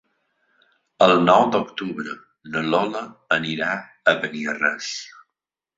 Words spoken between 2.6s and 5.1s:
Lola anirà a Beniarrés.